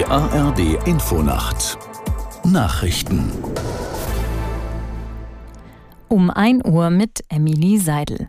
[0.00, 1.76] Die ARD Infonacht
[2.42, 3.30] Nachrichten
[6.08, 8.26] um 1 Uhr mit Emily Seidel.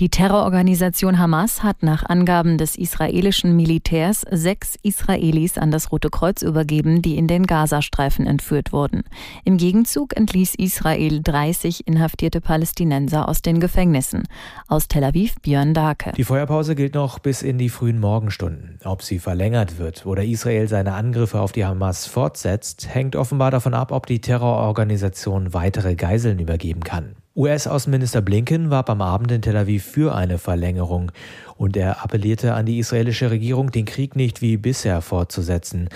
[0.00, 6.42] Die Terrororganisation Hamas hat nach Angaben des israelischen Militärs sechs Israelis an das Rote Kreuz
[6.42, 9.04] übergeben, die in den Gazastreifen entführt wurden.
[9.44, 14.24] Im Gegenzug entließ Israel 30 inhaftierte Palästinenser aus den Gefängnissen.
[14.66, 16.10] Aus Tel Aviv Björn Dake.
[16.16, 18.80] Die Feuerpause gilt noch bis in die frühen Morgenstunden.
[18.82, 23.74] Ob sie verlängert wird oder Israel seine Angriffe auf die Hamas fortsetzt, hängt offenbar davon
[23.74, 27.14] ab, ob die Terrororganisation weitere Geiseln übergeben kann.
[27.36, 31.10] US-Außenminister Blinken warb am Abend in Tel Aviv für eine Verlängerung
[31.56, 35.88] und er appellierte an die israelische Regierung, den Krieg nicht wie bisher fortzusetzen.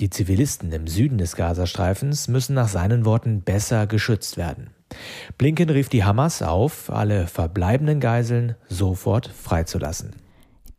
[0.00, 4.68] Die Zivilisten im Süden des Gazastreifens müssen nach seinen Worten besser geschützt werden.
[5.38, 10.25] Blinken rief die Hamas auf, alle verbleibenden Geiseln sofort freizulassen.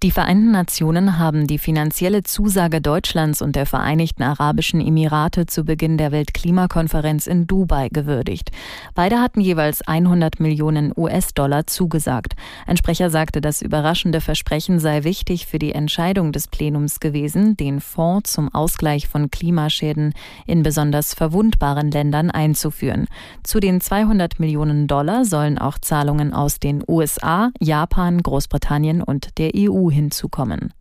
[0.03, 5.97] Die Vereinten Nationen haben die finanzielle Zusage Deutschlands und der Vereinigten Arabischen Emirate zu Beginn
[5.97, 8.51] der Weltklimakonferenz in Dubai gewürdigt.
[8.93, 12.35] Beide hatten jeweils 100 Millionen US-Dollar zugesagt.
[12.67, 17.81] Ein Sprecher sagte, das überraschende Versprechen sei wichtig für die Entscheidung des Plenums gewesen, den
[17.81, 20.13] Fonds zum Ausgleich von Klimaschäden
[20.45, 23.07] in besonders verwundbaren Ländern einzuführen.
[23.41, 29.53] Zu den 200 Millionen Dollar sollen auch Zahlungen aus den USA, Japan, Großbritannien und der
[29.55, 30.73] EU hinzukommen.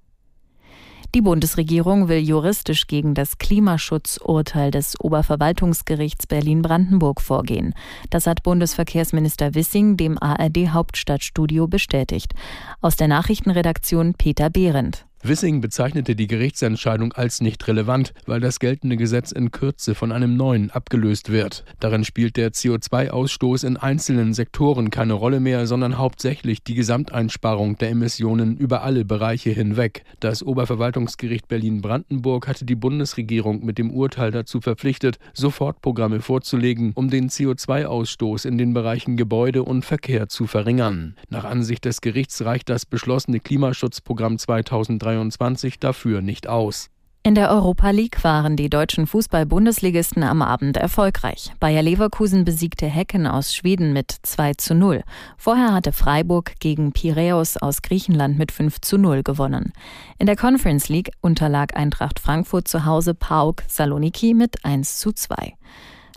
[1.14, 7.72] Die Bundesregierung will juristisch gegen das Klimaschutzurteil des Oberverwaltungsgerichts Berlin-Brandenburg vorgehen.
[8.10, 12.34] Das hat Bundesverkehrsminister Wissing dem ARD Hauptstadtstudio bestätigt.
[12.82, 15.05] Aus der Nachrichtenredaktion Peter Behrendt.
[15.22, 20.36] Wissing bezeichnete die Gerichtsentscheidung als nicht relevant, weil das geltende Gesetz in Kürze von einem
[20.36, 21.64] neuen abgelöst wird.
[21.80, 27.90] Darin spielt der CO2-Ausstoß in einzelnen Sektoren keine Rolle mehr, sondern hauptsächlich die Gesamteinsparung der
[27.90, 30.04] Emissionen über alle Bereiche hinweg.
[30.20, 37.30] Das Oberverwaltungsgericht Berlin-Brandenburg hatte die Bundesregierung mit dem Urteil dazu verpflichtet, Sofortprogramme vorzulegen, um den
[37.30, 41.16] CO2-Ausstoß in den Bereichen Gebäude und Verkehr zu verringern.
[41.30, 46.90] Nach Ansicht des Gerichts reicht das beschlossene Klimaschutzprogramm 2023 2023 dafür nicht aus.
[47.22, 51.52] In der Europa League waren die deutschen Fußball-Bundesligisten am Abend erfolgreich.
[51.58, 55.02] Bayer Leverkusen besiegte Hecken aus Schweden mit 2 zu 0.
[55.36, 59.72] Vorher hatte Freiburg gegen Piräus aus Griechenland mit 5 zu 0 gewonnen.
[60.18, 65.54] In der Conference League unterlag Eintracht Frankfurt zu Hause PAOK Saloniki mit 1 zu 2.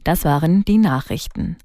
[0.03, 1.57] Das waren die Nachrichten.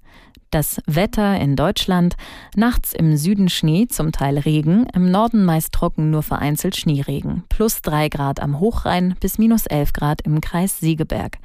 [0.55, 2.15] Das Wetter in Deutschland.
[2.55, 4.87] Nachts im Süden Schnee, zum Teil Regen.
[4.95, 7.43] Im Norden meist trocken, nur vereinzelt Schneeregen.
[7.49, 11.39] Plus drei Grad am Hochrhein bis minus elf Grad im Kreis Siegeberg.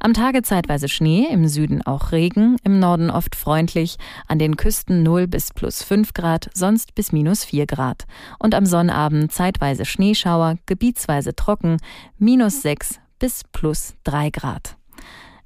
[0.00, 3.96] Am Tage zeitweise Schnee, im Süden auch Regen, im Norden oft freundlich,
[4.26, 8.06] an den Küsten 0 bis plus 5 Grad, sonst bis minus 4 Grad.
[8.40, 11.76] Und am Sonnabend zeitweise Schneeschauer, gebietsweise trocken,
[12.18, 14.76] minus 6 bis plus 3 Grad.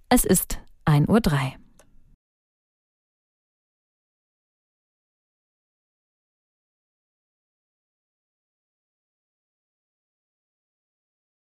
[0.08, 1.61] Es ist 1.03 Uhr.